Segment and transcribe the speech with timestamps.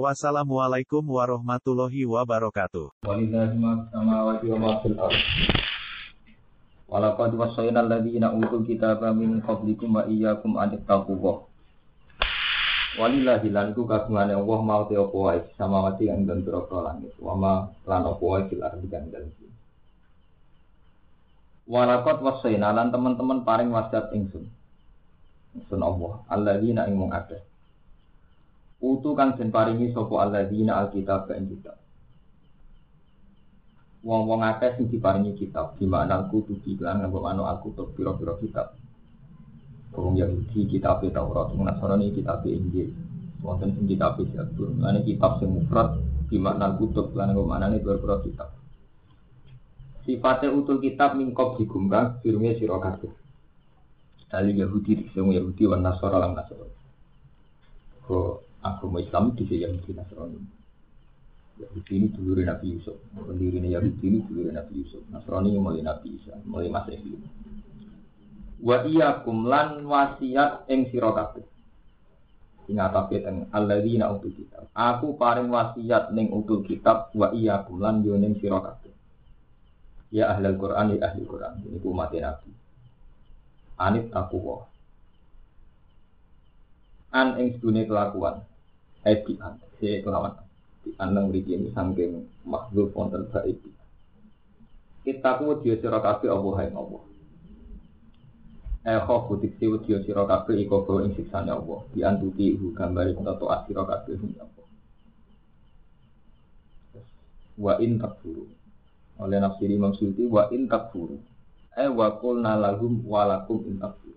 [0.00, 2.96] Wassalamualaikum warahmatullahi wabarakatuh.
[6.88, 11.44] Walaqad wassayna alladziina utul kitaba min qablikum wa iyyakum an tattaqullah.
[12.96, 17.36] Walillahi lan ku kagungane Allah mau te apa wae samawati kang den pira langit wa
[17.36, 17.52] ma
[17.84, 19.28] lan apa wae fil ardh kang den.
[21.68, 24.48] Walaqad wassayna lan teman-teman paring wasiat ingsun.
[25.52, 27.51] Ingsun Allah, alladziina ing mung akeh.
[28.82, 31.78] Utu kang den paringi sapa alladzina alkitab ing kitab.
[34.02, 38.74] Wong-wong akeh sing diparingi kitab, di mana kutu lan nganggo anu alkitab pira-pira kitab.
[39.94, 42.90] Wong Yahudi kitab Taurat, wong Nasrani kitab Injil.
[43.38, 44.74] Wonten sing kitab Zabur.
[44.82, 48.50] Lan kitab sing mufrad di makna kutub lan nganggo manane pira-pira kitab.
[50.02, 53.14] Sifatnya utul kitab mingkop digumbang firme sira kabeh.
[54.26, 56.74] Dali Yahudi sing Yahudi wan Nasara lan Nasrani.
[58.62, 60.38] Agama Islam di sini Yahudi Nasrani.
[61.58, 66.38] Yahudi ini dulu Nabi Yusuf, pendiri Yahudi ini dulu Nabi Yusuf, Nasrani mulai Nabi Isa,
[66.46, 67.18] mulai Masehi.
[68.62, 71.42] Wa iya kumlan wasiat ing sira kabeh.
[72.70, 74.70] Sing atape teng alladzina utul kitab.
[74.70, 78.78] Aku paring wasiat ning utul kitab wa iya kumlan yo ning sira.
[80.14, 81.66] Ya ahli Quran ya ahli Quran.
[81.66, 82.50] Ini umat Nabi.
[83.82, 84.58] Anit aku wa.
[87.10, 88.51] An ing sedune kelakuan
[89.02, 90.38] Edian, si kelawan
[90.86, 93.58] di anang beri ini saking makhluk wonten baik.
[95.02, 97.02] Kita ku dia sira kabeh Allah yang Allah.
[98.86, 101.82] Eh kok kutik si dia sira kabeh iko go ing siksane Allah.
[101.90, 104.66] Di antuti hu gambare tato asira kabeh ing Allah.
[107.58, 108.46] Wa in takfuru.
[109.18, 111.18] Oleh nafsiri Imam Suyuti wa in takfuru.
[111.74, 114.14] Eh wa qulna lahum wa lakum in takfuru.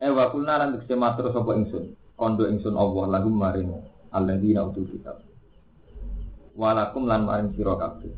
[0.00, 3.72] Eh wa qulna lan dikse matur sapa ingsun kondo ingsun Allah lagu maring
[4.12, 5.24] alladzina utul kitab.
[6.52, 8.12] Walakum lan maring sira kabeh.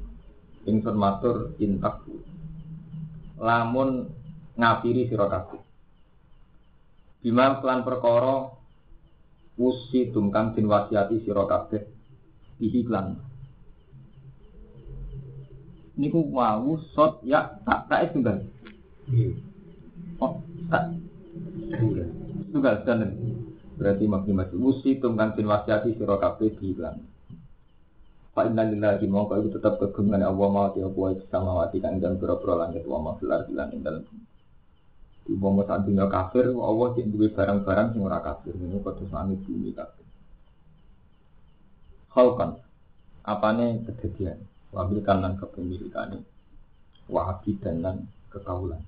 [0.67, 2.19] Ingsun matur intakku.
[3.39, 4.11] Lamun
[4.59, 5.63] ngafiri sira kabeh.
[7.23, 8.51] Bima kelan perkara
[9.55, 11.87] wusi tungkang din wasiati sira kabeh.
[12.59, 13.23] Ihiklan
[15.93, 18.43] niku wau sot ya tak tak tunggal?
[20.19, 20.91] Oh tak.
[21.79, 22.07] Tunggal
[22.51, 22.75] tunggal
[23.83, 27.03] berarti makni mati musi tungkan bin wasiati sira kabeh diilang
[28.33, 32.17] Fa inna lillahi mongko itu tetap kegungan Allah mau tiap wa sama wati kang dan
[32.17, 34.09] pura-pura langit wa ma filar bilan ing dalem.
[35.29, 38.57] Di bomo saat dunia kafir, Allah cek duwe barang-barang sing ora kafir.
[38.57, 40.07] Ini kudu langit bumi kafir.
[42.17, 42.57] Khalqan.
[43.23, 44.41] Apane kejadian?
[44.73, 46.25] Wabil kanan kepemilikan
[47.13, 47.97] wa dan lan
[48.33, 48.81] kekaulan.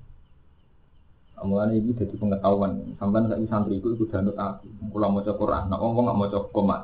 [1.35, 2.95] Amulan ini jadi pengetahuan.
[2.95, 4.71] Sampai saya santri itu ikut danut aku.
[4.95, 6.83] Kalau mau cek Quran, nah ngomong nggak mau cek komat.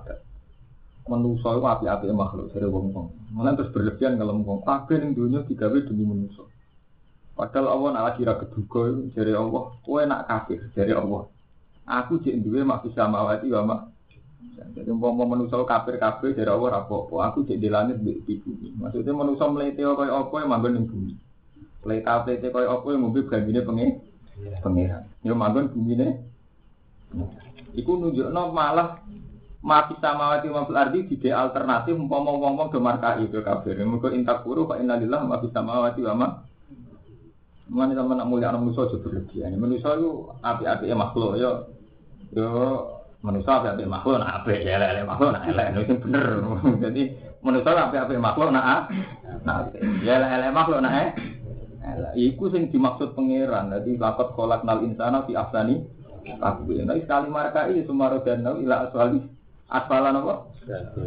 [1.07, 3.09] Menuso itu api-api makhluk dari wong wong.
[3.31, 4.67] Malah terus berlebihan kalau ngomong.
[4.67, 6.51] Tapi yang dunia digawe demi menuso.
[7.39, 9.65] Padahal Allah nak lagi ragu duga itu dari Allah.
[9.87, 11.31] Kue nak kafir dari Allah.
[11.87, 13.81] Aku cek duwe mak bisa mawati wa mak.
[14.77, 17.23] Jadi mau mau menuso kafir kafir dari Allah rapopo.
[17.23, 18.77] Aku cek di langit di, bumi.
[18.77, 21.15] Maksudnya menuso melete kaya apa yang manggon di bumi.
[21.81, 24.10] Pelita kaya apa yang mobil gandine pengen
[24.61, 25.05] pengiran.
[25.25, 26.25] Yo manggon bumine.
[27.77, 29.03] Iku nunjukno malah
[29.61, 33.77] mati samawati wa fil ardi di alternatif umpama wong-wong do markai ke kafir.
[33.85, 36.29] Mergo intak puru fa innalillah ma fis samawati wa ma
[37.71, 39.55] Mana sama nak mulia anak manusia juga berlebihan.
[39.55, 41.71] Manusia itu api-api makhluk yo
[42.35, 42.51] yo
[43.23, 46.43] manusia api-api makhluk nak api ya lele makhluk nak elek itu bener.
[46.91, 47.03] Jadi
[47.47, 48.91] manusia api-api makhluk nak
[49.47, 49.71] nak
[50.03, 51.09] ya lele makhluk nak eh
[52.15, 53.73] Iku sing dimaksud pangeran.
[53.73, 55.81] Jadi lakot kolak nal insana fi afsani
[56.39, 56.77] aku.
[56.85, 59.25] Nah sekali marka ini semua dan nau ila aswali
[59.71, 60.35] aswalan apa?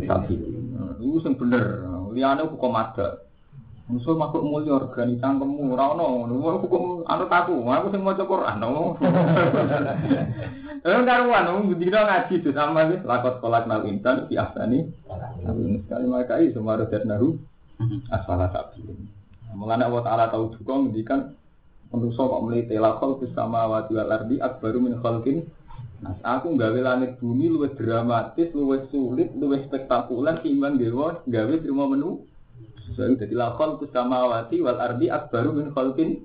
[0.09, 1.85] Tapi itu sing bener.
[2.13, 3.21] Liane hukum ada.
[3.83, 6.23] Musuh makhluk mulia organi cangkemmu ora ono
[6.63, 8.95] hukum anu taku aku sing maca Quran no.
[10.83, 14.87] Eh karuan dina ngaji itu sama wis lakot kolak nal insan fi afsani.
[15.85, 17.39] Sekali marka ini semua dan nau
[18.11, 18.83] aswala tapi.
[19.53, 21.37] Mengenai Allah Ta'ala tahu juga ngendikan
[21.93, 25.45] manusia kok meliti lakol bersama wati wal ardi akbaru min khalqin
[26.03, 31.87] Nah, aku gawe langit bumi luwih dramatis, luwih sulit, luwih spektakuler timbang dewa gawe terima
[31.87, 32.27] menu.
[32.91, 36.19] Soalnya jadi lakon samawati wal ardi akbaru min khalqin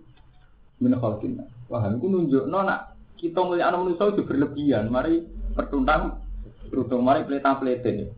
[0.83, 1.47] min khalqin.
[1.71, 4.91] Wah, aku nunjuk nona kita anak manusia itu berlebihan.
[4.91, 5.23] Mari
[5.55, 6.27] pertuntang,
[6.75, 8.11] beruntung mari pelita pelete.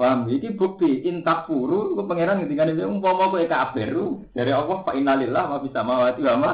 [0.00, 0.32] Paham?
[0.32, 3.92] Iki bukti intak puru ku pangeran ngendikane dia umpama kowe kafir
[4.32, 6.52] dari Allah fa innalillah ma bisa mawati wa ma.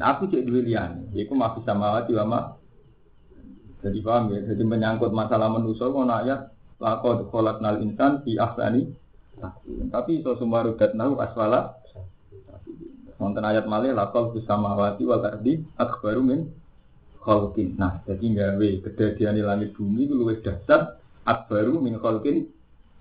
[0.00, 1.12] Aku cek duwe liyane.
[1.12, 2.40] Iku ma bisa mawati wa ma.
[3.84, 4.40] Jadi paham ya?
[4.48, 6.48] Jadi menyangkut masalah manusia ngono ayat
[6.80, 8.90] laqad khalaqnal insan fi ahsani
[9.90, 11.82] tapi iso sumarudat nahu asfala
[13.22, 16.50] Wonten ayat malih laqad fis samawati wal ardi akbaru min
[17.22, 17.78] khalqin.
[17.78, 22.46] Nah, jadi gawe kedadian langit bumi itu luwih dahsyat akbaru min khalqin.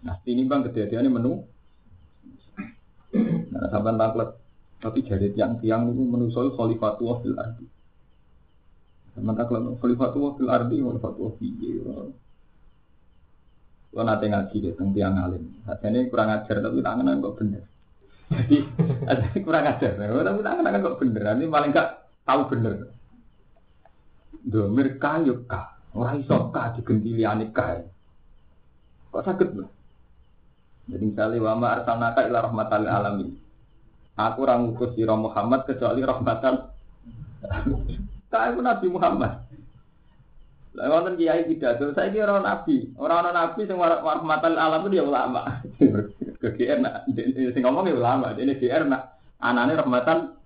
[0.02, 1.46] Nah, ini bang kejadiannya menu.
[3.52, 4.30] Nah, sampai tangklet.
[4.82, 7.66] Tapi jadi tiang-tiang itu menusoi khalifatullah fil ardi.
[9.14, 11.54] Sampai tangklet khalifatullah fil ardi, khalifatullah fil
[13.92, 15.44] Kalau nanti ngaji deh, tentang tiang alim.
[15.68, 17.64] Ini kurang ajar, tapi tangan kok bener.
[18.32, 18.58] Jadi,
[19.46, 20.00] kurang ajar.
[20.00, 21.24] Tapi tangan kok bener.
[21.36, 21.90] Ini paling gak
[22.24, 22.88] tahu bener.
[24.48, 25.76] Domir kayu kah.
[25.92, 27.84] Orang iso kah digentili anik kah.
[29.12, 29.70] Kok sakit loh?
[30.88, 33.30] Jadi misalnya wama arsalnaka ila rahmatan alamin.
[34.18, 36.56] Aku orang ngutus sira Muhammad kecuali rahmatan.
[38.32, 39.44] Tak aku Nabi Muhammad.
[40.72, 45.04] Lah wonten kiai pidato, saya kira orang nabi, orang orang nabi sing alam itu dia
[45.04, 45.60] ulama.
[46.40, 50.40] Kegiatan nak sing ngomong ya ulama, ini GR nak anane rahmatan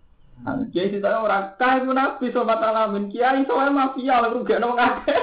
[0.45, 3.07] Kiai saya orang kaya itu nabi sobat alamin.
[3.07, 5.19] Kiai soalnya mafia lah rugi nong akeh.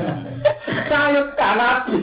[0.90, 1.98] Kaya kan nabi.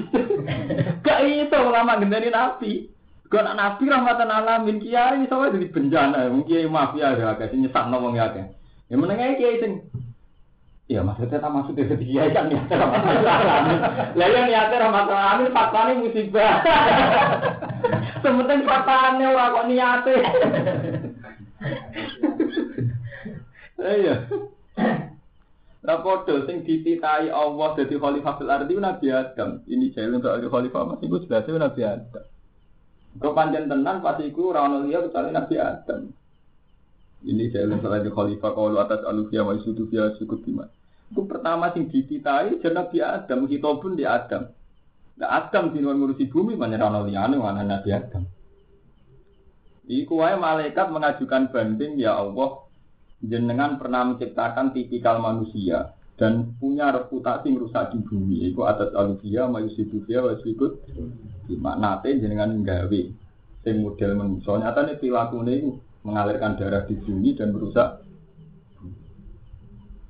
[1.06, 2.90] Gak itu ulama gendani nabi.
[3.28, 4.80] Gak nak nabi rahmatan alamin.
[4.80, 6.18] Kiai soalnya jadi bencana.
[6.48, 8.56] Kiai mafia ya kayak nyesat ngomong ya kayak.
[8.88, 9.74] Ya menengah kiai sing.
[10.88, 13.80] Iya maksudnya tak maksudnya jadi kiai kan niatnya rahmatan alamin.
[14.16, 16.54] Yang niatnya rahmatan alamin fatwanya musibah.
[18.24, 20.18] Sementing fatwanya orang kok niatnya.
[23.78, 24.26] Iya.
[25.88, 29.64] Padha sing dititai Allah dadi khalifah fil ardi Nabi Adam.
[29.64, 32.28] Ini jalan untuk Ali khalifah Mas iku jelas Nabi Adam.
[33.24, 36.12] Kau panjang tenan pas iku ora ono liya kecuali Nabi Adam.
[37.24, 40.68] Ini jalan untuk Ali khalifah kalau atas alufia wa isudu fiya sukut iman.
[41.08, 44.44] Itu pertama sing dititai jeneng Nabi Adam, kita pun di Adam.
[45.24, 48.28] Nah Adam di ngurusi bumi banyak ono liyane mana Nabi Adam.
[49.88, 52.67] Iku wae malaikat mengajukan banding ya Allah
[53.24, 58.50] jenengan pernah menciptakan tipikal manusia dan punya reputasi merusak di bumi.
[58.52, 60.82] Iku atas alufia mayusidufia wasikut
[61.50, 63.02] nate jenengan nggawe
[63.66, 64.58] sing model manusia.
[64.58, 65.56] Nyata nih perilaku ini
[66.06, 68.02] mengalirkan darah di bumi dan merusak.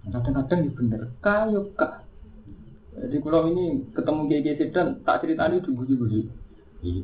[0.08, 2.08] Kadang-kadang ini bener kayu kak.
[2.98, 6.22] Jadi kalau ini ketemu kiai dan tak ceritani dibuji-buji.
[6.82, 7.04] Iya.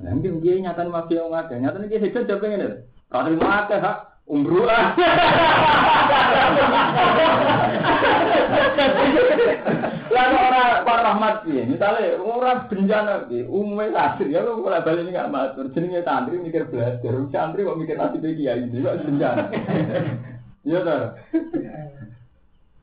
[0.00, 2.68] Nanti dia nyata mafia yang ada, nyata dia sedang jawab ini.
[3.12, 3.98] Kalau ada hak
[4.30, 4.62] umroh.
[10.10, 15.06] Lalu orang para rahmat sih, misalnya orang bencana sih, umumnya kasir ya lu mulai balik
[15.06, 19.44] ini nggak matur, jenenge santri mikir belajar, santri kok mikir nasib kiai ini, kok bencana.
[20.60, 21.02] Iya toh.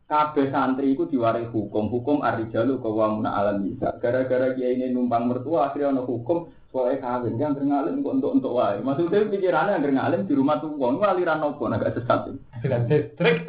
[0.07, 3.99] Kabeh santri itu diwari hukum, hukum arijalu kawamuna alam bisa.
[3.99, 8.51] Gara-gara kiai ini numpang mertua akhirnya ono hukum soalnya kawin kan ngalim kok untuk untuk
[8.53, 8.83] wae.
[8.83, 12.35] Maksudnya pikirannya yang ngalim di rumah tuh uang aliran nopo agak sesat.
[12.59, 13.47] Dengan distrik.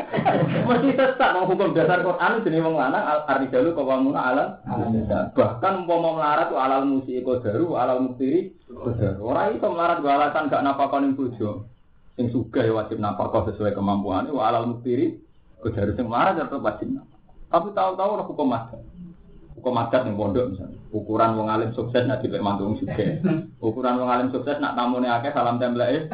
[0.69, 4.49] Masih sesat mau hukum dasar Quran jenis wong lanang arijalu kawamuna alam
[4.95, 5.35] bisa.
[5.35, 9.21] Bahkan umpama melarat tuh alal musi kodaru, alal muktiri kodaru.
[9.27, 11.51] Orang itu melarat gak alasan gak napakan yang bojo.
[12.19, 15.23] Yang suka ya wajib napakah sesuai kemampuannya, wa alal muktiri
[15.59, 17.03] Kejar sing marah tetap wajib
[17.49, 18.79] Tapi tahu-tahu orang hukum adat.
[19.59, 20.79] Hukum adat yang pondok misalnya.
[20.95, 23.19] Ukuran wong alim sukses nak dibek mantung juga.
[23.59, 26.07] Ukuran wong alim sukses nak tamune akeh salam template.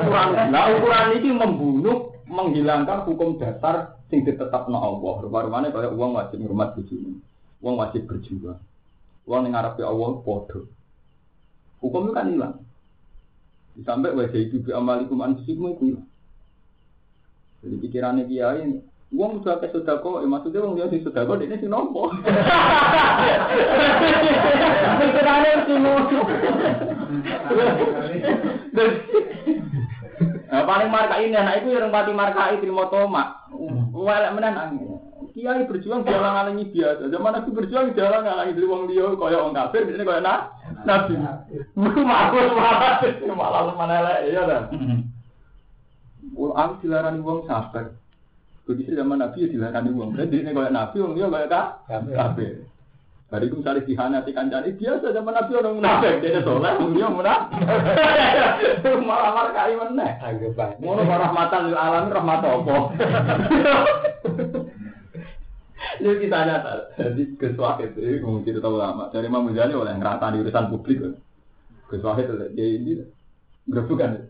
[0.00, 5.14] ukuran nah ukuran ini membunuh menghilangkan hukum dasar sing ditetapno Allah.
[5.28, 7.20] Rupa-rupane kaya uang wajib ngurmat bojone.
[7.60, 8.56] Uang wajib berjuang.
[9.28, 10.60] Uang ning ngarepe Allah padha.
[11.84, 12.56] Hukum itu kan hilang.
[13.84, 16.08] Sampai wajah itu bi amalikum anfusikum itu hilang.
[17.60, 18.80] Jadi pikirannya kiai ini,
[19.14, 22.10] uang sudah ke sodako, eh, maksudnya uang dia di sodako, ini si nompo.
[24.98, 26.18] Pikirannya si nompo.
[30.54, 33.42] Nah, paling marka ini anak itu yang pati marka itu terima toma.
[33.94, 34.78] Walek menan
[35.34, 37.10] Kiai berjuang jalan ngalangi biasa.
[37.10, 40.46] Zaman aku berjuang jalan ngalangi dari wong dia kaya orang kafir, ini kaya nah,
[40.86, 41.18] nabi.
[41.74, 43.02] Malah
[43.34, 44.62] malah malah mana lek ya kan.
[46.38, 47.98] Aku dilarani wong sabar.
[48.64, 50.16] Begitu zaman Nabi ya dilarani wong.
[50.16, 51.66] Berarti ini kayak Nabi, wong dia kayak kak.
[51.88, 52.52] Kabeh.
[53.34, 57.66] Hari itu misalnya dihanati kancane biasa zaman Nabi orang munafik, dia soleh, dia munafik.
[59.10, 60.06] Malah malah kali mana?
[60.22, 60.78] Anggapan.
[60.78, 62.76] Ngono kok rahmatan lil alamin rahmat apa?
[65.94, 69.14] Jadi kita nyata, jadi kesuah itu, ngomong cerita ulama.
[69.14, 70.98] Dari Imam Ghazali oleh ngerasa di urusan publik.
[71.86, 72.98] Kesuah itu, dia ini
[73.68, 74.26] gerebukan.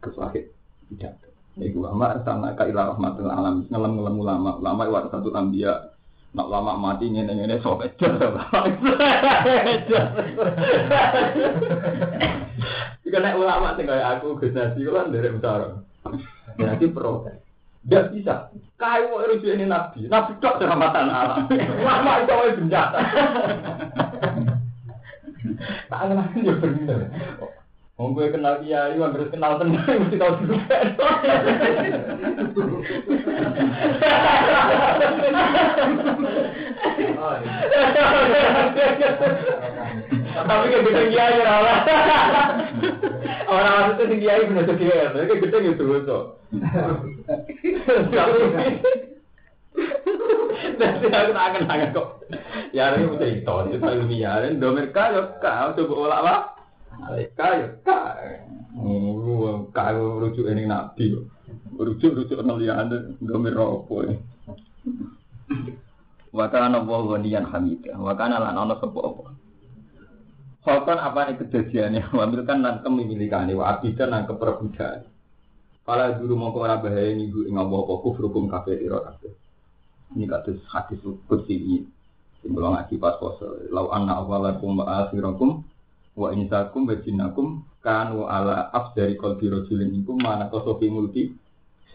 [0.00, 0.48] Kesuah itu,
[0.96, 1.25] tidak.
[1.56, 5.96] Iku ulama sama kailah rahmatul alamin, ngelem ngelem ulama, ulama itu satu ambia
[6.36, 8.12] Nak lama mati ngene ngene sok ejar.
[13.00, 15.80] Jika nek ulama sing aku Gus Nasi dari besar.
[16.60, 17.24] Jadi pro.
[17.88, 18.52] Tidak bisa.
[18.76, 20.12] Kayu mau rujuk ini nabi.
[20.12, 21.48] Nabi tok selamatan alam.
[21.80, 23.00] Lama itu wae benjata.
[25.88, 27.00] Tak kenal dia bener.
[27.96, 30.52] Wong gue kenal kiai, wong terus kenal tenan mesti tau dulu.
[40.36, 41.56] Tapi gede kiai ora.
[43.48, 46.36] Orang itu sing kiai bener kiai, tapi gede gitu tuh.
[50.76, 52.08] Nanti aku tak akan kok.
[52.76, 54.44] Ya ini mesti itu, itu ilmiah.
[54.44, 56.55] Dan domerka yo kau coba olah apa?
[56.96, 57.66] Kayu, kayu,
[59.70, 61.12] kayu rujuk ini nabi,
[61.76, 64.00] rujuk rujuk neliane, domir ropo.
[66.32, 69.24] Wakana wa ghaniyan hamidah, wakana lan ana sapa apa.
[70.66, 75.06] Khoton apa ini kejadiannya, wambilkan nan kemimilikane, wa abidan nan keperbudakan.
[75.86, 79.32] Pala dulu mongko ora bahaya niku ing apa kufur hukum kafir kabeh.
[80.18, 80.98] Ini kados hadis
[81.30, 81.78] kursi ini.
[82.42, 83.14] Sing kula ngaji pas.
[83.70, 85.62] Lau anna awalakum wa akhirakum
[86.16, 90.88] wa insakum wa jinnakum kanu ala afdari qalbi rajulin ikum mana kosofi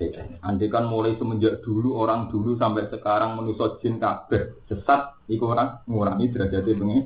[0.02, 0.38] setan.
[0.42, 5.82] Andai kan mulai semenjak dulu orang dulu sampai sekarang menusuk jin kabeh sesat iku orang
[5.86, 7.06] ngurangi derajatnya pengen.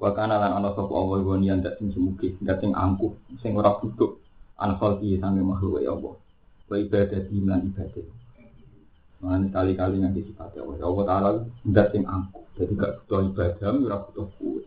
[0.00, 3.12] Wa kana lan ana sapa Allah wa niyan dak sing semuge, dak sing angkuh,
[3.44, 4.16] sing ora butuh
[4.56, 6.16] anfal ki sange makhluk ya Allah.
[6.66, 8.06] Wa ibadah lan ibadah.
[9.20, 10.80] Mana kali-kali nanti sifat Allah.
[10.80, 11.30] Allah Ta'ala
[11.68, 12.40] ndak sing angkuh.
[12.56, 14.64] Jadi gak butuh ibadah, ora butuh kuat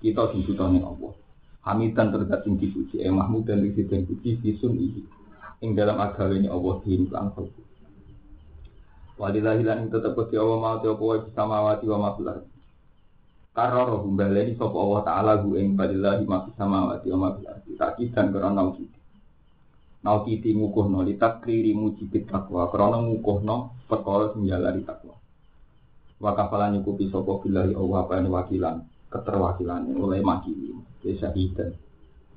[0.00, 1.12] kita dibutuhkan Allah.
[1.60, 5.04] Hamidan terdat sing dipuji, eh Mahmud dan Risi dan puji visun ini.
[5.60, 7.60] Ing dalam agalanya Allah dihimplan kalbu.
[9.20, 12.40] Walillahi lan tetap kusti Allah mau tiap wa bisa mawati wa mafilar.
[13.52, 17.60] Karena roh baleni sapa Allah Ta'ala gu ing walillahi ma bisa mawati wa mafilar.
[17.60, 18.98] Taki dan karena naukiti.
[20.00, 22.72] Naukiti ngukuhno litakriri mujibit takwa.
[22.72, 25.12] Karena ngukuhno perkara sing jalari takwa.
[26.16, 28.76] Wa kafalan nyukupi sapa billahi Allah apa wakilan
[29.10, 31.34] keterwakilan oleh makili desa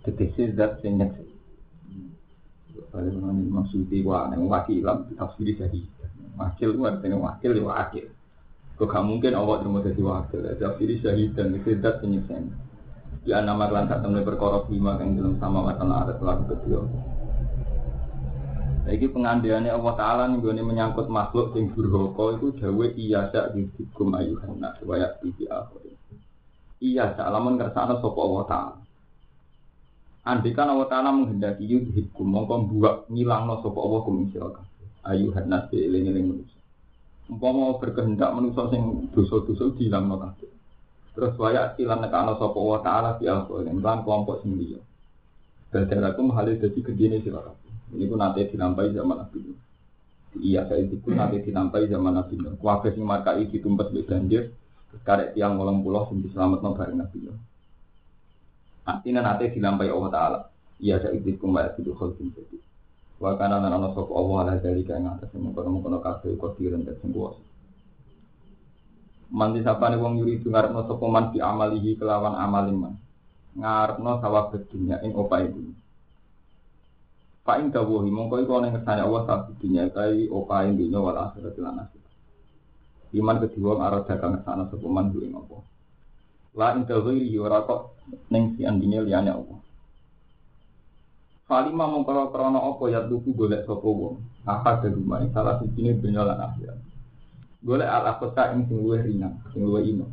[0.04, 1.32] tegese zat sing nyekseni
[2.94, 5.82] Kalau mengenai maksudnya wah, neng wakilan tafsir sahih.
[6.38, 8.06] Wakil itu artinya wakil ya wakil.
[8.78, 10.42] Kok gak mungkin Allah terima jadi wakil.
[10.62, 12.54] Tafsir sahih dan sing nyekseni.
[13.24, 16.82] Di nama kelan saat temen perkara lima yang dalam sama watan ada pelaku kedua.
[18.84, 23.64] Lagi pengandiannya Allah Ta'ala nih gue menyangkut makhluk yang berhoko itu jawa iya sak di
[23.80, 25.93] hukum ayuhan nak supaya di akhir.
[26.84, 28.76] Iya, salamun kersane sapa Allah taala.
[30.28, 34.52] Andikan Allah taala menghendaki yudhibkum mongko buak ngilangno sapa Allah kum sira
[35.08, 36.60] Ayu hadnas eling-eling manusia.
[37.32, 40.52] Umpama berkehendak manusia sing dosa-dosa dilangno kabeh.
[41.16, 44.80] Terus waya silan nekana sapa Allah taala di al-Qur'an lan kelompok sing liya.
[45.72, 47.96] Dadarakum halih dadi gedene sira kabeh.
[47.96, 49.40] Ini pun nanti dilampahi zaman Nabi.
[50.36, 52.60] Iya, saya itu nanti dilampahi zaman Nabi Nuh.
[52.92, 54.44] Sing markai ditumpes mbek banjir,
[55.02, 57.40] karek tiang wolong pulau sing selamat no bareng Nabi Nuh.
[58.86, 60.40] Artinya nanti dilampai Allah Taala.
[60.78, 62.60] Iya saya itu kembali itu khulfin jadi.
[63.18, 67.16] Wa kana lan ana sapa Allah ala dari kang atas mengkono-mengkono kabeh kodiren dan sing.
[69.34, 72.94] Mandi sapane wong yuri itu ngarepno sapa man di amalihi kelawan amaling man.
[73.56, 75.74] Ngarepno sawab dunya ing opahe dunya.
[77.44, 81.56] Pak ing dawuhi mongko iku ana ngersane Allah sak dunya kai opahe dunya wal akhirat
[81.60, 82.03] lan akhirat.
[83.14, 85.62] Iman kedua arah dagang sana sepuman gue ngopo.
[86.58, 87.94] La inta ghairi ora kok
[88.34, 89.56] ning si andine liyane apa.
[91.46, 94.18] Falima mongkaro krana apa ya tuku golek sapa wong.
[94.50, 96.80] Akad de rumah salah sijine dunya lan akhirat.
[97.62, 100.10] Golek al akhota ing sing luwih ringan, sing luwih ino.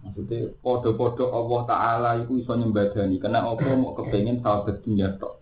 [0.00, 5.36] Maksudnya podo-podo Allah Ta'ala itu iso nyembadani Karena apa mau kepengen sahabat dunia tok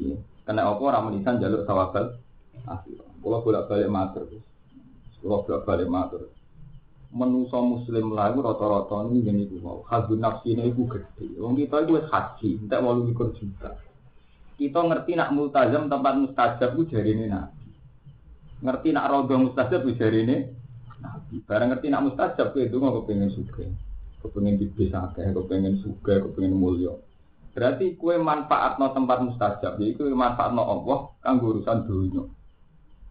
[0.00, 0.16] Iya.
[0.48, 2.16] Karena apa orang menisan jaluk sahabat
[2.64, 4.24] akhir Kalau bolak balik matur
[5.20, 6.32] kalau gak balik matur.
[7.10, 9.82] Menuso muslim lagu rata-rata ini jadi itu mau.
[9.90, 11.26] Hadun nafsi ini itu gede.
[11.42, 13.74] Wong kita itu haji, tidak mau likur juta.
[14.60, 17.66] Kita ngerti nak multazam tempat mustajab itu jadi ini nabi.
[18.60, 20.36] Ngerti nak rodo mustajab wis ini.
[21.00, 21.40] Nabi.
[21.48, 23.64] Barang ngerti nak mustajab kowe ndonga kepengin suge.
[24.20, 26.92] Kepengin dibisa akeh, kepengin suge, kepengin mulya.
[27.56, 32.22] Berarti kue manfaatno tempat mustajab, jadi kue manfaatno Allah kanggo urusan dunia.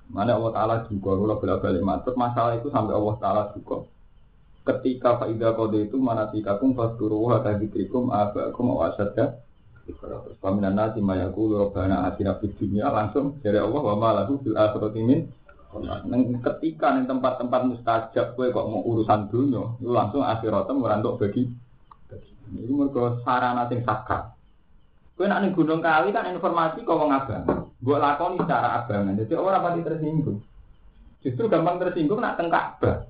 [0.09, 3.85] Mana Allah Taala juga, kalau bolak balik matur masalah itu sampai Allah Taala juga.
[4.65, 9.41] Ketika faidah kode itu mana tikakum fasturu hatta dikrikum abakum awasadda
[9.89, 15.01] Terus paminan nasi mayaku robbana atina fid dunya langsung dari Allah wa malahu fil akhirati
[16.45, 21.45] ketika ning tempat-tempat mustajab kowe kok mau urusan dunia, lu langsung akhiratnya merantuk bagi
[22.49, 24.33] ini mereka sarana sing sakral.
[25.13, 27.45] Kowe nak ning gunung kali kan informasi kok wong abang.
[27.79, 29.15] Mbok lakoni secara abangan.
[29.15, 30.39] Jadi orang pasti tersinggung.
[31.23, 33.07] Justru gampang tersinggung nak teng Ka'bah.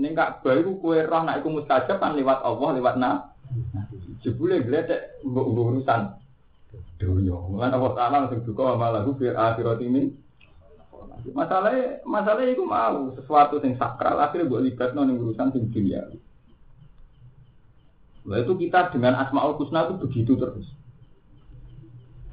[0.00, 3.32] Ning Ka'bah iku kowe roh nak iku mustajab kan lewat Allah, lewat na.
[4.24, 6.20] Jebule gledek mbok urusan
[7.00, 7.36] dunia.
[7.36, 10.06] Mulane Allah Taala langsung duka malah fil akhirati min
[11.20, 16.08] Masalahnya, masalahnya itu mau sesuatu yang sakral akhirnya buat libat ning urusan dunia.
[18.24, 20.64] Nah itu kita dengan Asmaul Husna itu begitu terus.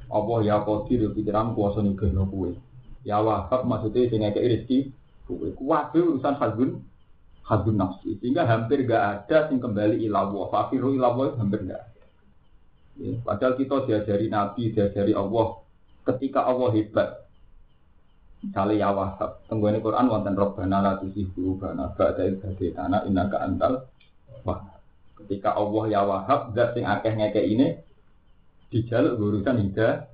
[0.08, 2.56] Allah ya qadir pikiran kuasa nigehno kuwe.
[3.04, 4.78] Ya wahab maksudnya sing ngekek rezeki
[5.28, 5.52] kuwe.
[5.52, 6.70] Kuwabe urusan hadun
[7.44, 8.16] hadun nafsi.
[8.20, 10.48] Sehingga hampir gak ada sing kembali ilawo.
[10.48, 12.02] Fakiru ilawo hampir gak ada.
[12.98, 15.62] Ya, padahal kita diajari Nabi, diajari Allah.
[16.02, 17.28] Ketika Allah hebat,
[18.38, 23.90] Misalnya ya wahab, tengguani Quran wonten robbana la tusih qulubana ba'da id hadaitana innaka antal
[24.46, 24.78] wahab.
[25.18, 27.74] Ketika Allah ya wahab, zat sing akeh ngeke ini
[28.68, 30.04] dijaluk urusan hidayah.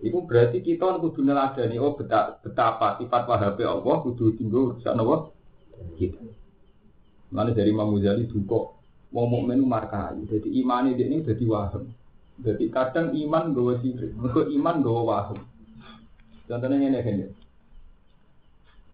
[0.00, 5.28] Itu berarti kita kudu neladani oh betapa sifat wahab Allah kudu tinggal urusan Allah
[6.00, 6.24] kita.
[7.30, 8.74] Mana dari Imam Ghazali duka
[9.14, 10.24] mau mukmin markai.
[10.26, 11.84] Jadi iman ini jadi wahab.
[12.40, 15.38] Jadi kadang iman gawa sirik, mergo iman gawa wahab.
[16.48, 17.26] Contohnya ini ini.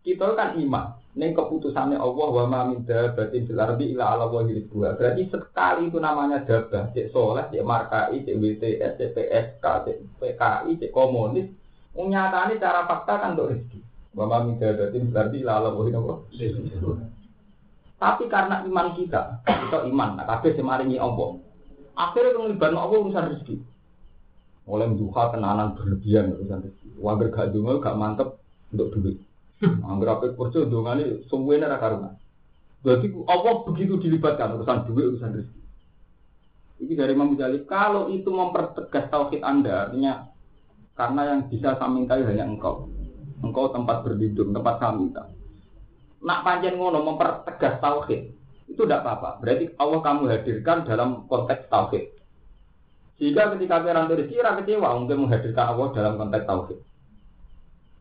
[0.03, 0.87] Kita kan iman.
[1.17, 4.45] Neng keputusannya Allah wa ma min dabatin fil ardi ila ala wa.
[4.45, 10.71] Berarti sekali itu namanya dabah, cek soleh, cek markai, cek WTS, cek PSK, cek PKI,
[10.77, 11.49] cek komunis.
[11.97, 13.81] Nyatanya cara fakta kan untuk rezeki.
[14.13, 15.73] Wa ma min dabatin fil ardi ila ala.
[17.97, 21.41] Tapi karena iman kita, kita iman, nah kabeh semaringi Allah.
[21.97, 23.57] Akhirnya penglibatkan Allah urusan rezeki
[24.67, 26.89] oleh duha tenanan berlebihan urusan rezeki.
[27.01, 28.37] Wanger gak dungo gak mantep
[28.75, 29.17] untuk duit.
[29.65, 32.13] Angger apik kerja dongane suwene ra karuan.
[32.85, 35.63] Berarti Allah begitu dilibatkan urusan duit, urusan rezeki.
[36.77, 40.29] Ini dari Imam Ghazali, kalau itu mempertegas tauhid Anda, artinya
[40.93, 42.93] karena yang bisa saya minta hanya engkau.
[43.41, 45.25] Engkau tempat berlindung, tempat saya minta.
[46.21, 48.29] Nak panjang ngono mempertegas tauhid,
[48.69, 49.41] itu tidak apa-apa.
[49.41, 52.05] Berarti Allah kamu hadirkan dalam konteks tauhid.
[53.17, 56.79] Jika ketika kira rezeki, kecewa mungkin menghadirkan Allah dalam konteks tauhid.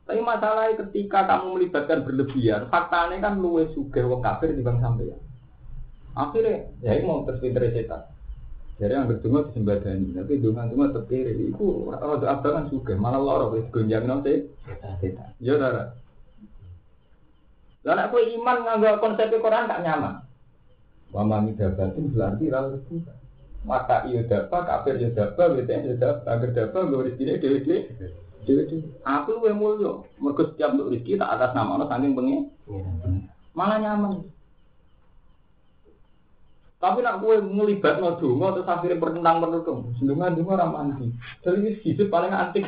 [0.06, 5.10] Tapi masalahnya ketika kamu melibatkan berlebihan, faktanya kan luwe suge wong kafir di bang sampai
[5.10, 5.18] ya.
[6.16, 8.06] Akhirnya, ya ini mau terpinter setan.
[8.76, 11.50] Jadi yang berdua disembadani, tapi dungan-dungan terpiri.
[11.50, 14.46] Itu rada abangan suge, malah lorok wis gonjang nanti.
[15.02, 15.34] Setan.
[15.42, 15.98] Ya darah.
[17.86, 20.26] Lalu aku iman nggak konsep Quran gak nyaman.
[21.14, 22.82] Wa ma midabatin berarti lalu
[23.66, 27.60] maka iya dapat, kafir ya dapat, wetan ya dapat, agar dapat, gue rezeki dewi
[28.46, 28.78] dewi.
[29.02, 32.42] Aku yang mulia, mereka setiap untuk rezeki tak atas nama Allah saking pengen.
[33.58, 34.30] Malah nyaman.
[36.78, 39.90] Tapi nak gue ngelibat no dungo terus akhirnya bertentang bertentang.
[39.98, 41.10] Sendungan dungo ramanti.
[41.42, 42.62] Jadi ini hidup paling antik.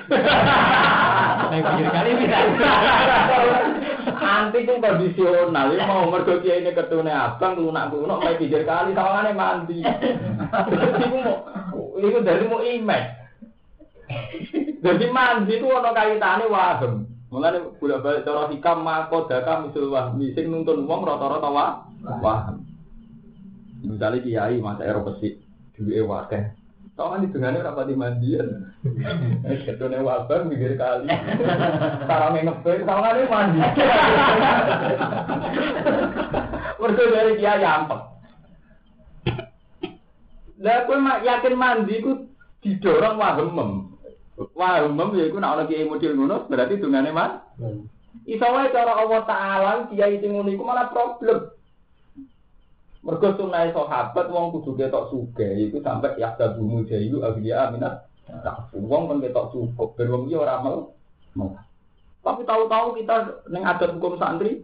[1.54, 2.38] Yang pikir kali bisa.
[4.08, 9.36] Anti pun kondisional, ini mau mergo kia ini ketune abang, lunak-lunak, mai pijir kali, tawangannya
[9.36, 9.84] mandi.
[9.84, 11.36] Jadi pun mau,
[12.00, 13.04] ini dari mau imek.
[14.80, 16.94] Jadi mandi itu ada kaitannya wahem.
[17.28, 21.52] Mula ini gula balik cara hikam, mako, daka, misul wahmi, sing nuntun wong rata-rata
[22.24, 22.64] wahem.
[23.84, 25.44] Misalnya kiai, masa Eropa pesik
[25.76, 26.26] dulu ewa
[26.98, 28.74] Tau kan hitungannya berapa di mandian?
[29.70, 31.06] Ketune wabah mikir kali.
[32.10, 33.62] Sarame ngepe, tau kan mandi.
[36.82, 38.02] Mergo dari kiai ampek.
[40.58, 42.34] Lah kowe yakin mandi ku
[42.66, 43.94] didorong wahemem.
[44.58, 47.46] Wahemem ya iku nek ana kiai model ngono berarti dungane man.
[48.26, 51.46] Iso wae cara Allah taala kiai sing ngono iku malah problem.
[53.08, 58.04] Mergo sunai sahabat wong kudu ketok suge iku sampai ya bumu jayu awliya minat.
[58.76, 60.92] Wong kan ketok cukup ben wong iki ora mau.
[62.20, 64.60] Tapi tahu-tahu kita ning adat hukum santri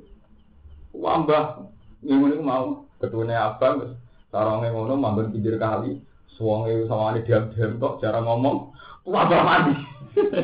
[0.91, 1.71] wambah
[2.03, 2.67] ngono iku mau.
[2.99, 3.95] Ketune abang
[4.27, 6.03] sarangnya ngono manggon pinggir kali.
[6.35, 8.75] Suwonge sama diam-diam kok jarang ngomong.
[9.07, 9.75] Wabah mandi.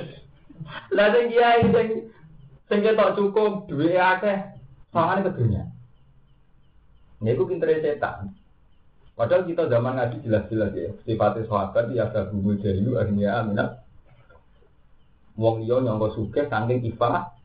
[0.96, 1.88] Lah sing kiai sing
[2.72, 4.56] sing ketok cukup duwe akeh,
[4.96, 5.69] sawangane ke dunia.
[7.20, 8.32] Ini itu pinter setan.
[9.20, 13.84] Padahal kita zaman ngaji jelas-jelas ya, sifatnya sahabat ya ada bumbu jahilu akhirnya aminat.
[15.36, 17.36] Wong iyo nyongko suke saking ifah.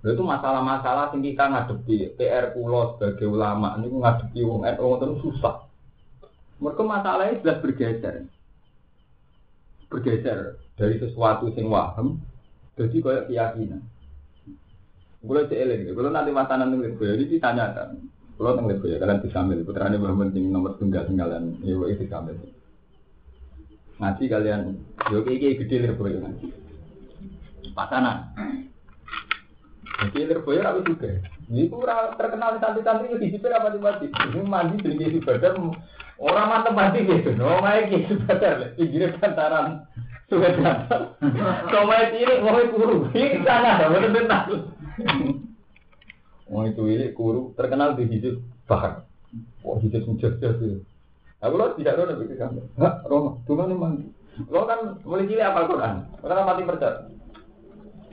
[0.00, 5.06] Lalu itu masalah-masalah yang kita ngadepi PR pulau sebagai ulama ini ngadepi wong NU itu
[5.26, 5.68] susah.
[6.64, 8.14] Mereka masalahnya jelas bergeser.
[9.92, 12.22] Bergeser dari sesuatu yang waham
[12.78, 13.82] jadi kayak keyakinan.
[15.18, 17.88] Kalau cek eling, kalau nanti makanan yang lebih ini ditanyakan.
[18.38, 21.74] Kalau yang lebih ya kalian bisa ambil putra ini Muhammad yang nomor tunggal tinggalan, ya
[21.74, 22.38] itu bisa ambil.
[23.98, 24.60] Ngaji kalian,
[25.10, 26.46] yo kayak gede lebih ngaji.
[27.74, 28.30] Pasanan.
[29.98, 31.10] Jadi Lirboyo rapi juga.
[31.50, 34.06] Ini kurang terkenal santri-santri di situ apa di mati.
[34.06, 35.58] Ini mandi jadi kisi badar.
[36.22, 37.34] Orang mantep mati gitu.
[37.34, 38.78] No, main kisi badar.
[38.78, 39.82] Pinggirnya bantaran.
[40.30, 41.18] Sudah datang.
[41.74, 43.10] Kau main ini mau kuru.
[43.10, 44.46] Ini sana ada benar
[46.50, 49.04] Mau itu ini kuru terkenal di hidup bahar.
[49.60, 50.80] Oh hidup sejak sih.
[51.38, 52.60] Aku lo tidak tahu nabi kamu.
[52.82, 54.10] Hah, Romo, tuh kan mandi.
[54.50, 55.94] Lo kan mulai cilik apa Quran?
[56.18, 57.06] Karena mati percaya.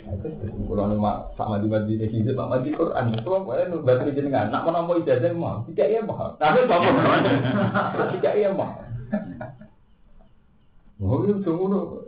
[0.05, 4.53] Kalau nama sama di masjid di sini, sama di Quran itu apa ya nubat jenengan.
[4.53, 6.37] Nak mau mau ijazah mau, tidak iya mah.
[6.37, 8.05] Tapi apa?
[8.13, 8.85] Tidak iya mah.
[11.01, 12.05] Oh itu semua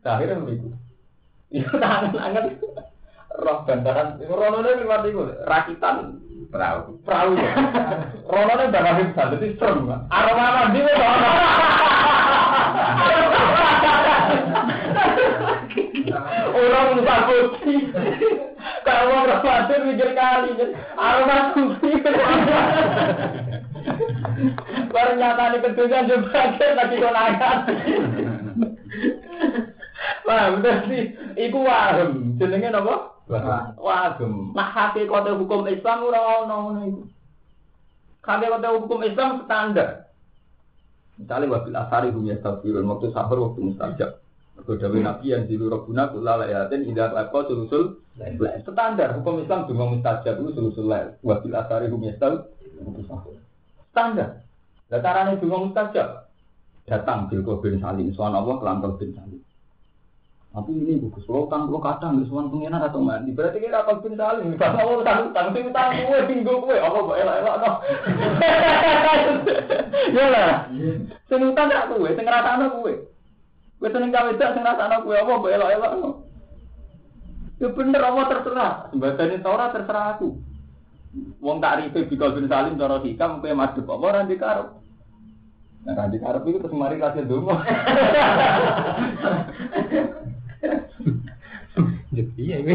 [0.00, 0.72] akhirnya begitu.
[1.52, 2.44] Itu tangan tangan
[3.34, 6.22] roh bantaran rono ne liwat iku rakitan.
[6.54, 7.34] Perahu perahu
[8.30, 11.32] rono ne bakal bisa dadi serem arwah mandi wis ora
[16.54, 17.90] Orang usah kunci,
[18.86, 20.54] kalau orang berpasir mikir kali,
[20.94, 21.90] arwah kunci.
[24.94, 27.58] Ternyata ini kedua juga lagi konangan
[30.24, 31.02] Wah, betul sih,
[31.36, 32.40] itu warung.
[32.40, 33.13] Jenengnya apa?
[33.24, 34.52] Waham.
[34.52, 37.02] Nah, hakikate hukum Islam ora ono ngono iku.
[38.20, 40.12] Hakikate hukum Islam standar.
[41.16, 44.10] Misalnya wabil asari hum yastafirun waktu sahur waktu mustajab.
[44.54, 47.98] Mergo dawuh Nabi yang dilu robuna kula layatin indah laqa sulusul
[48.62, 51.16] standar hukum Islam cuma mustajab itu sulusul lail.
[51.24, 53.40] Wabil asari hum yastafirun.
[53.88, 54.44] Standar.
[54.92, 56.28] Lah carane cuma mustajab.
[56.84, 59.33] Datang bil bin salim, soal Allah kelantar bin salim.
[60.54, 63.34] Tapi ini bagus, lo kan lo kadang di suan pengiran atau mandi.
[63.34, 64.54] Berarti kita akan bin salim.
[64.54, 66.78] Kalau lo utang, sing utang gue, tinggal gue.
[66.78, 67.70] Apa gue elak elak no?
[70.14, 70.70] Ya lah.
[71.26, 73.02] Sing utang gak gue, sing ngerasa anak gue.
[73.82, 75.16] Gue seneng gawe dak sing ngerasa anak gue.
[75.18, 76.22] Apa gue elak elak no?
[77.58, 78.72] Ya bener, apa terserah.
[78.94, 80.38] Sebagian itu orang terserah aku.
[81.42, 84.70] Wong tak ribe bikal bin salim cara hikam kowe madhep apa ora dikarep.
[85.82, 87.26] Nah, ra dikarep iku terus mari kasih
[90.64, 90.78] donga.
[92.38, 92.74] Iya ini.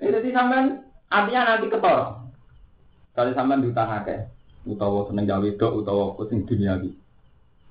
[0.00, 0.80] Jadi sampean
[1.12, 1.98] artinya nanti ketor.
[3.12, 4.24] Kalau sampean diutang akeh,
[4.64, 6.90] utawa seneng gawe dok, utawa sing duniawi.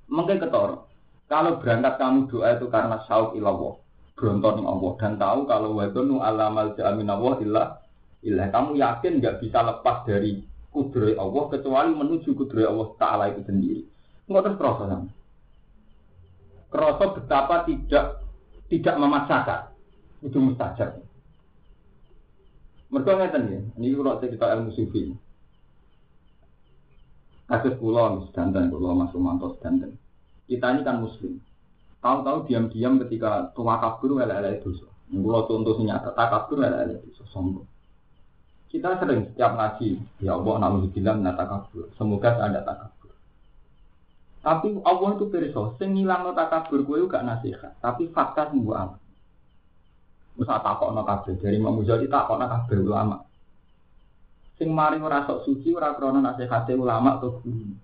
[0.09, 0.85] Mungkin ketor.
[1.29, 3.77] Kalau berangkat kamu doa itu karena sauk ilallah,
[4.17, 7.63] berontor ning Allah dan tahu kalau wadonu alamal ja'amin Allah illa
[8.25, 10.41] illa kamu yakin nggak bisa lepas dari
[10.73, 13.85] kudrai Allah kecuali menuju kudrai Allah Taala itu sendiri.
[14.25, 14.89] Enggak terus proses
[16.69, 18.21] Kerasa betapa tidak
[18.69, 19.73] tidak memaksakan
[20.21, 21.01] itu mustajab.
[22.89, 25.13] Mereka ngeten ya, ini kalau cerita ilmu sufi.
[27.49, 29.97] Kasus pulau sedanten, pulau masuk mantos sedanten.
[30.49, 31.37] Kita ini kan muslim.
[32.01, 34.89] Tahu-tahu diam-diam ketika tua kabur lele dosa.
[35.09, 37.65] Pulau contoh nyata tak kabur lele dosa sombong.
[38.69, 41.89] Kita sering setiap ngaji, ya Allah namun bilang nata kabur.
[41.97, 42.98] Semoga ada takabur.
[44.39, 47.75] Tapi Allah itu perso, sing ngilang takabur gue juga nasihat.
[47.83, 48.99] Tapi fakta sembuh amat.
[50.39, 53.19] Masa takok no kabeh dari Imam Ghazali takok no kabeh ulama.
[54.55, 57.75] Sing mari ora sok suci ora krana nasihate ulama atau guru.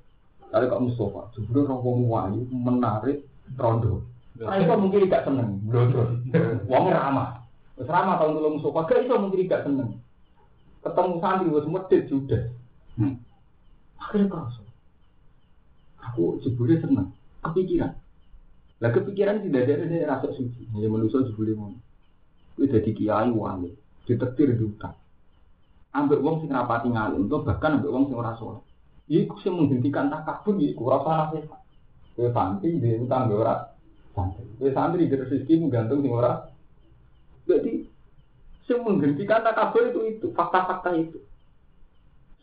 [0.48, 3.28] Kali kok Mustafa, jebule roh wong wayu menarik
[3.60, 4.08] rondo.
[4.40, 6.16] Nah, itu mungkin tidak seneng, blodro.
[6.68, 7.44] Wong ramah.
[7.76, 9.90] Wis ramah tahun dulu Mustafa, gak iso mungkin tidak seneng.
[10.80, 12.44] Ketemu santri wis medhit judes.
[12.96, 13.20] Hmm.
[14.00, 14.65] Akhirnya kerasa.
[16.12, 17.94] Aku jebule seneng, kepikiran.
[18.84, 20.68] Lah kepikiran tidak ada dari rasa suci.
[20.76, 21.80] Ya manusia jebule ngono.
[22.56, 23.72] Itu jadi kiai wali,
[24.06, 24.96] ditetir di utang.
[25.96, 28.64] Ambil uang sing rapati ngalim, itu bahkan ambil uang sing ora soleh.
[29.08, 31.62] Iku sing menghentikan takabur, iku rasa nasihat.
[32.16, 33.76] Kue santri di utang ora
[34.16, 34.44] santri.
[34.56, 36.48] Kue santri di rezeki gantung sing ora.
[37.48, 37.86] Jadi
[38.66, 41.20] sing menghentikan takabur itu itu fakta-fakta itu.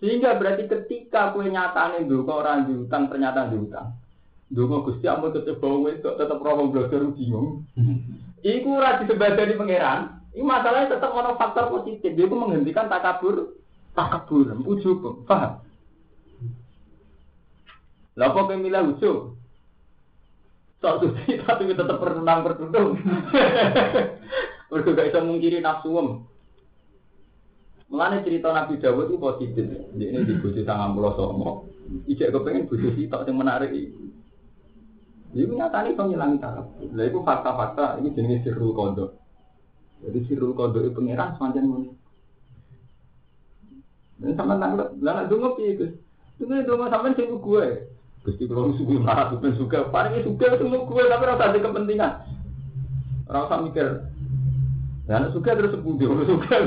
[0.03, 3.95] Sehingga berarti ketika kue nyatane dulu orang di utang ternyata di utang.
[4.51, 7.63] Dulu gusti amu tetep bawa itu tetep romo belajar bingung.
[8.43, 10.01] Iku ora disebadani pangeran.
[10.35, 12.19] Ini masalahnya tetap ono faktor positif.
[12.19, 13.55] Dia itu menghentikan takabur,
[13.95, 15.63] takabur, ujub, paham?
[18.19, 19.39] Lah kok milih ujub?
[20.83, 22.99] Sok suci tapi tetap bertundang bertundung.
[24.75, 26.27] Mereka gak bisa mengkiri nafsu om.
[27.93, 29.69] Mulane cerita Nabi Dawud itu positif.
[29.93, 31.51] Ini di bojo sangang pulau somo.
[32.09, 34.09] Ijek kepengen bojo sitok yang menarik itu.
[35.37, 36.73] Ini nyatanya penghilangi taraf.
[36.81, 39.21] Lah itu fakta-fakta ini jenis sirul kodo.
[40.01, 41.91] Jadi sirul kodo itu pengiran semacam ini.
[44.25, 45.93] Dan sama tanggal, lah nak dungo piye Gus?
[46.41, 47.67] Dungo dungo sampean sing gue.
[48.23, 52.13] Gusti kalau suku marah bukan suka, paling suka itu gue tapi rasa ada kepentingan.
[53.27, 54.12] Rasa mikir.
[55.11, 56.57] Anak suka terus sepundi, suka.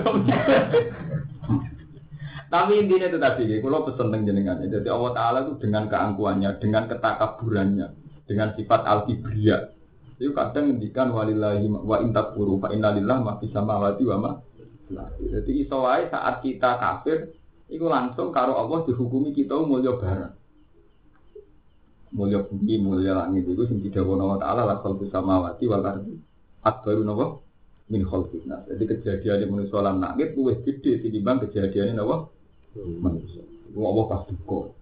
[2.53, 4.59] Tapi intinya itu tadi, kalau pesan jenengan.
[4.59, 7.87] Jadi Allah Taala itu dengan keangkuhannya, dengan ketakaburannya,
[8.27, 9.71] dengan sifat al-kibriya.
[10.19, 14.31] Itu kadang ngendikan walillahi wa intak puru fa innalillah ma fis samawati wa ma
[15.19, 17.35] Jadi iso wae saat kita kafir
[17.67, 20.35] itu langsung karo Allah dihukumi kita mulya bareng.
[22.15, 26.15] Mulya bumi, mulya langit itu sing didhawuhi wa taala la khalqus samawati wal ardi
[26.63, 27.44] akbaru napa
[27.89, 28.65] min khalqin nas.
[28.65, 32.29] Jadi kejadian di manusia lan langit luwih gede tinimbang kejadian napa
[33.01, 33.45] manusia.
[33.75, 34.73] Allah pas duka.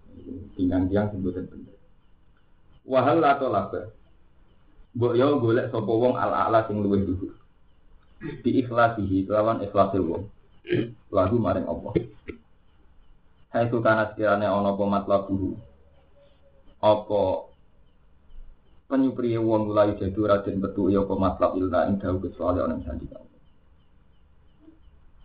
[0.56, 1.76] Tinggal tiang sebutan bener.
[2.88, 3.92] Wahal atau laba.
[4.94, 7.34] Mbok yo golek sapa wong ala-ala sing luwih dhuwur.
[8.46, 10.30] Di ikhlasihi kelawan ikhlase wong.
[11.12, 11.92] Lagu maring Allah.
[13.52, 15.60] Hai itu karena sekiranya ono apa matlabuhu.
[16.80, 17.22] Apa
[18.88, 23.06] penyupriye wong mulai jadi raden betul ya apa matlab ilna ing dawu kecuali orang sandi
[23.08, 23.32] kamu.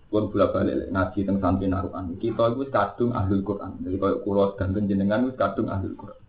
[0.08, 2.16] Pun bola balik ngaji tentang santri naruhan.
[2.16, 3.76] Kita itu kadung ahlul Quran.
[3.84, 6.20] Jadi kalau kulo dan jenengan itu kadung ahlul Quran.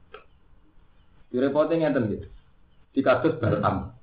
[1.31, 2.27] Direpotnya ngeten gitu.
[2.91, 3.95] Di kasus Balam.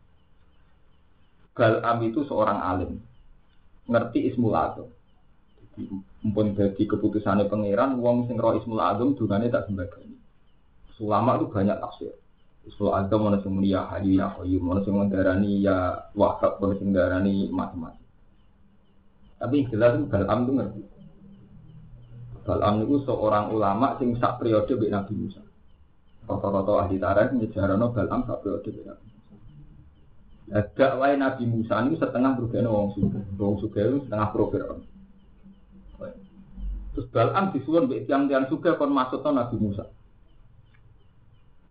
[1.53, 3.03] Balam itu seorang alim.
[3.85, 4.89] Ngerti Ismul Azam.
[5.61, 5.93] Jadi,
[6.25, 10.17] mumpun jadi keputusannya pangeran, wong sing roh Ismul Azam dungane tak sembagani.
[10.97, 12.17] Sulama itu banyak tafsir.
[12.67, 16.91] Ismul Azam mana sing mulia hayu ya qayyum, mana sing ndarani ya wahab, mana sing
[16.91, 18.05] ndarani macam-macam.
[19.39, 20.83] Tapi jelas itu Balam itu ngerti.
[22.43, 25.43] Balam itu seorang ulama sing sak periode Nabi Musa.
[26.27, 28.95] Rata-rata ahli tarikh nyejarano Balam sak periode beda.
[30.47, 34.83] Nah, dakwah Nabi Musa ini setengah berguna wong suka, wong itu setengah program.
[36.97, 39.87] Terus Balam disuwun mbek tiang-tiang suka kon masuk to Nabi Musa.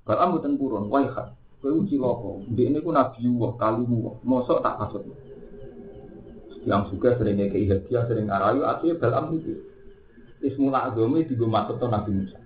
[0.05, 1.33] Balam buatan purun, wah kan,
[1.65, 5.01] kowe uji loko, ini ku Nabi Allah, kalimu Allah, mosok tak masuk.
[6.65, 9.65] Yang suka sering kayak hadiah, sering ngarayu, akhirnya Balam itu.
[10.45, 12.37] Ismul Azami juga masuk to Nabi Musa.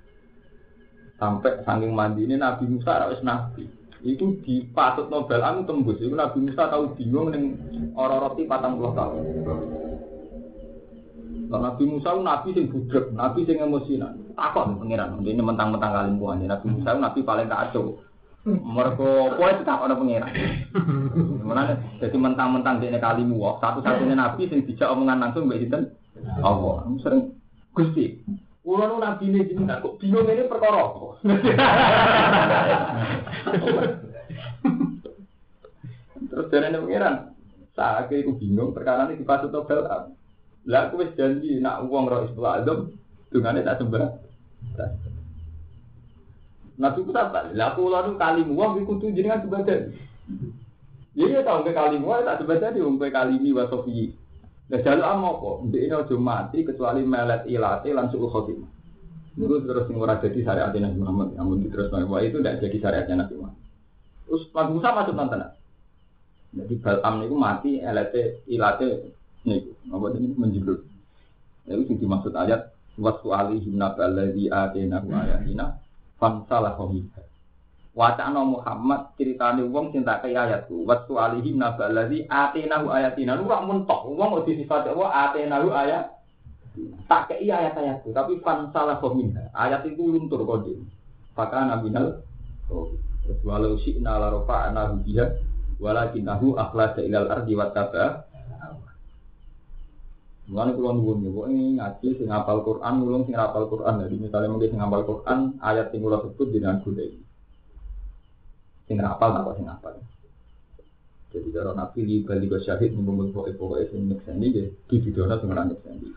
[1.20, 3.68] Sampai saking mandi ini Nabi Musa harus nabi.
[4.00, 6.00] Itu dipatut Nobel anu tembus.
[6.00, 7.60] Itu Nabi Musa tahu bingung neng
[8.00, 9.24] orang roti patang puluh tahun.
[11.50, 14.29] Kalau Nabi Musa nabi sing budrek, nabi sing emosinan.
[14.40, 16.48] Takon pangeran, ini mentang-mentang kalian buahnya.
[16.48, 18.00] Nabi Musa itu nabi paling kacau.
[18.48, 20.32] Mereka kue itu tak ada pangeran.
[21.48, 25.92] Mana jadi mentang-mentang dia kalimu, satu-satunya nabi sing dijak omongan langsung mbak Sinten.
[26.40, 27.36] Allah, sering
[27.76, 28.24] gusti.
[28.64, 31.08] Kulo nu nabi ini jenengan kok bingung ini perkara apa?
[36.30, 37.34] Terus dari ini pengiran,
[37.74, 39.82] saya itu bingung perkara ini dipasut Nobel.
[40.70, 42.94] Lah aku wis janji nak uang roh isbul adem,
[43.34, 44.29] dungane tak sembah.
[46.80, 49.92] Nabi ku tak lah aku lalu kali uang iku kudu jenengan sebadan.
[51.12, 54.16] Iya tahu ke kali uang tak sebadan di umpe kali ini wasofi.
[54.70, 58.70] Nah jalur amo kok, ini aja mati kecuali melet ilate langsung khotimah.
[59.34, 61.28] Itu terus ngurah jadi syariat Nabi Muhammad.
[61.34, 63.64] Namun terus bahwa itu tidak jadi syariatnya Nabi Muhammad.
[64.30, 65.42] Terus Nabi Musa masuk nonton.
[66.50, 68.90] Jadi Balam itu mati, elate ilate
[69.46, 69.62] nih,
[69.94, 70.82] apa ini menjeblur.
[71.70, 75.80] Itu yang dimaksud ayat wasu alihim naballadhi atenahu ayatina
[76.20, 77.24] fansalah komika.
[77.96, 80.86] Wacana Muhammad ceritane wong cinta ke ayatku.
[80.86, 83.40] Wasu alihim naballadhi atenahu ayatina.
[83.40, 86.20] Lu rak mentok, wong udah sifat Allah atenahu ayat
[87.10, 89.50] tak kei ayat-ayatku, tapi fan salah kominha.
[89.58, 90.80] Ayat itu luntur kode.
[91.34, 92.22] Maka nabinal,
[92.70, 92.94] oh,
[93.42, 95.26] walau si nala rofa anahu biha,
[95.82, 98.29] walakinahu akhlasa ilal ardi wattaba.
[100.50, 104.02] Mulane kula nuwun ya, ini ngaji sing ngapal Quran, nulung sing ngapal Quran.
[104.02, 107.22] Jadi misalnya mungkin sing ngapal Quran, ayat sing kula sebut jenengan goleki.
[108.90, 109.94] Sing ngapal apa sing ngapal.
[111.30, 116.10] Jadi kalau nabi li bali syahid mumpung pokok-pokok sing nyekseni ya dibidono sing ora nyekseni.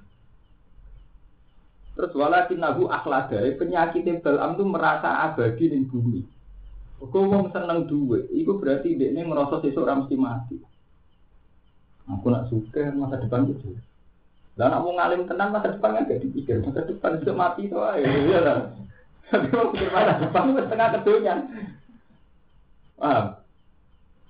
[1.93, 6.25] Terus walakin nahu akhlada, penyakit Balam itu merasa abadi di bumi.
[7.05, 10.57] Kau wong seneng duwe, itu berarti dia ini merasa sesuk ora mesti mati.
[12.09, 13.77] Aku nak suka masa depan itu.
[14.61, 16.61] Lah nak mau ngalim tenan masa depan kan gak dipikir.
[16.61, 18.05] Masa depan itu mati aja.
[18.05, 18.57] Iya lah.
[19.33, 21.35] Tapi mau pikir masa depan itu setengah kedunya.
[23.01, 23.27] Paham?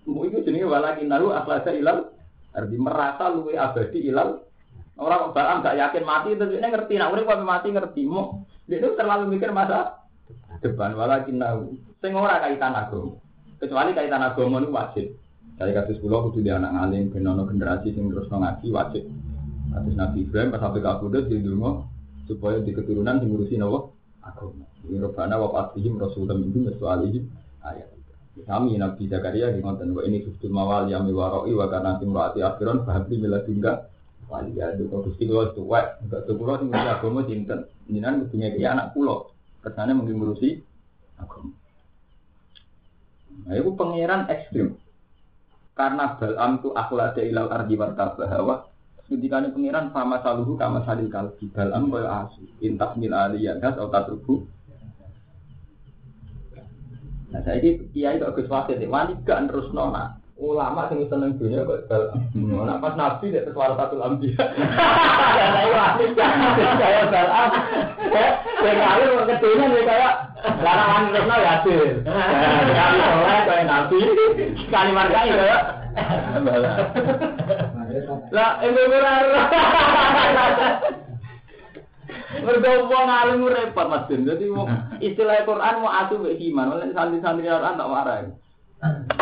[0.07, 2.15] Mau itu jenis walakin nalu akhlasa ilal.
[2.55, 4.47] Arti merasa luwe abadi ilal.
[4.95, 6.95] Orang balam gak yakin mati terus ini ngerti.
[7.03, 8.03] Nah urip kok mati ngerti.
[8.07, 10.07] Mau dia itu terlalu mikir masa
[10.63, 11.75] depan walakin nalu.
[11.99, 13.19] Sing ora kaitan agama.
[13.59, 15.07] Kecuali kaitan agama itu wajib.
[15.59, 19.05] Dari kasus pulau kudu dia anak ngalim, benono generasi sing terus ngaji wajib.
[19.73, 21.89] Kasus Nabi Ibrahim pas sampai ke Abu Dhabi di rumah
[22.29, 23.89] supaya di keturunan ngurusi nawa
[24.21, 24.69] agama.
[24.85, 27.19] Ini robana wa fatihim rasulullah itu mesualihi
[27.65, 27.89] ayat.
[28.33, 32.85] Kami Nabi Zakaria di ngonten wa ini subtul mawal yang miwaroi wa karena timroati akhiron
[32.85, 33.93] bahabli miladunga
[34.33, 37.61] wali ya itu kok gusti kula tuwek enggak kula sing ngurusi agama sinten?
[37.85, 39.17] Jenengan kudu ngeki anak kula.
[39.61, 40.49] Kersane mungkin ngurusi
[41.21, 41.53] agama.
[43.45, 44.81] Nah itu pangeran ekstrim.
[45.77, 48.72] Karena balam itu akhlak ilal ardi wartabah hawa
[49.19, 51.47] ketika ini pangeran sama saluhu kama salil kalbi.
[51.53, 52.43] Balam kaya asu.
[52.65, 54.49] Intas mil aliyadas atau tatrubu
[57.33, 60.21] nah saya ini kiai kok gus wasit wani gak terus nona.
[60.37, 62.21] Ulama sing seneng dunia kok balam
[62.69, 67.51] nah pas nabi nek suara satu lambi ya saya wani saya balam
[68.61, 70.13] saya kali mau ketunya nih kayak
[70.61, 73.99] larangan terus no ya sih sekali soleh nabi.
[74.69, 75.63] Sekali markai kayak
[78.33, 79.43] lah ibu berara
[82.43, 84.27] Mergo wong alim repot Mas Din.
[84.27, 84.49] Dadi
[85.07, 88.27] istilah Quran mau atu mek iman, oleh santri-santri Quran tak warai.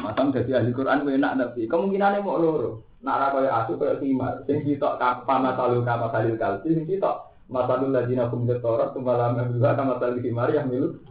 [0.01, 2.87] Masam dadi ahli Quran kowe enak tapi kemungkinane mau loro.
[3.05, 4.41] Nak ra koyo atu koyo himar.
[4.49, 9.75] Sing sitok kama talu kama salil kalbi sing sitok Masalul ladina kum Torah kembali juga
[9.75, 11.03] kama salil himar yang milu.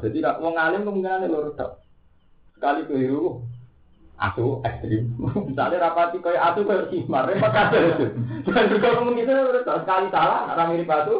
[0.00, 1.78] Jadi wong alim kemungkinane loro tok.
[2.56, 3.44] Sekali keliru
[4.18, 5.10] aku ekstrim.
[5.48, 7.82] Misalnya rapati kayak aku kayak himar, repot kabeh.
[8.46, 11.16] Dan juga kemungkinan sekali salah, orang mirip batu,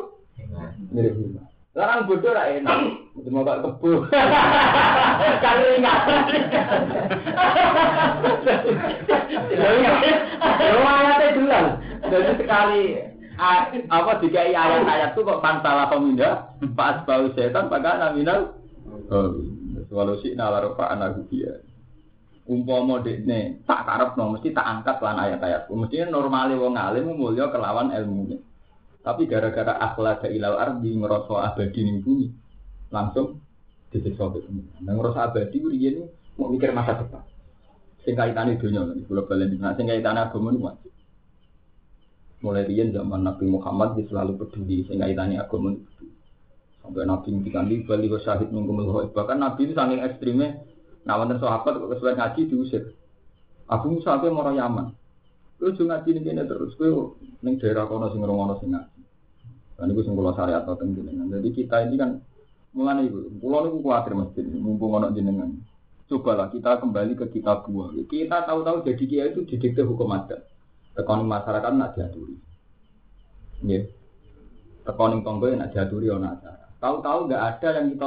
[0.95, 1.47] mirip himar.
[1.75, 4.07] Larang bodoh lah enak, cuma gak kebu.
[5.43, 6.01] Kali ingat.
[10.71, 11.67] Lumayan duluan.
[12.07, 12.83] Jadi sekali
[13.91, 18.55] apa jika ayat-ayat itu kok pantalah pemindah, pas bau setan, maka naminal.
[19.91, 21.59] Walau sih nalarofa anak dia
[22.45, 25.69] umpama dekne tak karepno mesti tak angkat lan ayat-ayat.
[25.73, 28.37] Mesti normale wong alim mulya kelawan ilmunya.
[29.05, 32.29] Tapi gara-gara akhlak ilal ardi ngerasa abadi ning bumi,
[32.89, 33.41] langsung
[33.93, 34.65] disiksa bumi.
[34.85, 36.09] Nah ngerasa abadi riyen
[36.41, 37.25] mau mikir masa depan.
[38.05, 40.69] Sing kaitane donya iki kula balen nah sing kaitane agama niku.
[42.45, 45.73] Mulai riyen zaman Nabi Muhammad dia selalu peduli sing kaitane agama.
[46.85, 50.74] Sampai Nabi ngendikan di bali syahid minggu bahkan Nabi itu saking ekstrimnya
[51.05, 52.97] Nah, wonten sahabat kok kesuwen ngaji diusir.
[53.69, 54.93] Abu Musa ape mara Yaman.
[55.61, 59.01] Kowe jo ngaji ning kene terus kowe ning daerah kono sing ngono sing ngaji.
[59.75, 61.29] Dan itu sing kula syariat teng jenengan.
[61.29, 62.11] Jadi kita ini kan
[62.73, 65.51] mulane iku, kula niku kuwatir mesti mumpung ono jenengan.
[66.05, 67.97] Cobalah kita kembali ke kitab buah.
[68.05, 70.45] Kita tahu-tahu jadi kiai itu didikte hukum adat.
[70.95, 72.37] Tekoning masyarakat nak diaturi.
[73.65, 73.83] Nggih.
[74.85, 76.69] Tekoning tonggo nak diaturi ono acara.
[76.79, 78.07] Tahu-tahu nggak ada yang kita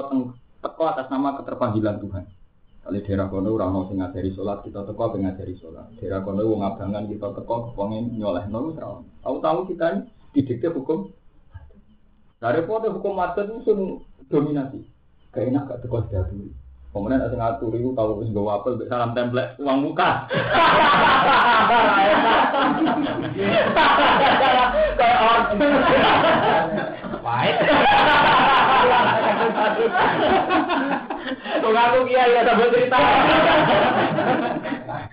[0.62, 2.26] teko atas nama keterpanggilan Tuhan.
[2.88, 5.92] Kali daerah kono ora mau sing ngajari salat, kita teko pengen ngajari salat.
[6.00, 9.04] Daerah kono wong abangan kita teko pengen nyolehno wis ora.
[9.28, 11.12] Tahu-tahu kita ini didikte hukum.
[12.40, 14.00] Dari foto hukum adat itu sun
[14.32, 14.88] dominasi.
[15.36, 16.48] Kayak enak gak teko dadi.
[16.96, 20.24] Kemudian ada ngatur itu tahu wis gawa apel salam template uang muka.
[24.96, 25.60] Kayak orang.
[27.20, 27.56] Baik.
[31.68, 33.00] Kok aku kiai ya sambil cerita.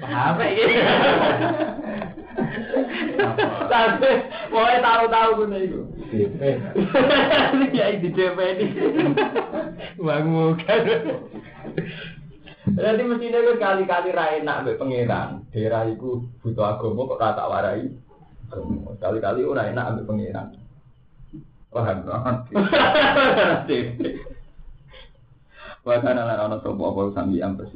[0.06, 0.76] Apa ini?
[3.66, 4.10] Tapi
[4.54, 5.82] mulai tahu-tahu guna itu.
[7.74, 8.66] Kiai di DP ini.
[9.98, 10.74] Uang muka.
[12.64, 15.42] Jadi mestinya itu kali-kali rai nak be pangeran.
[15.50, 17.90] Daerah itu butuh agama kok rata warai.
[19.02, 20.54] Kali-kali ora enak ambek pangeran.
[21.74, 22.38] Paham banget.
[25.84, 27.68] Wa kana lan ana sapa apa sambi ampes.